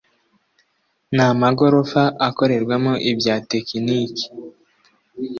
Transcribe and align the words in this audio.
n 1.15 1.17
amagorofa 1.29 2.03
akorerwamo 2.27 2.93
ibya 3.11 3.35
tekiniki 3.49 4.25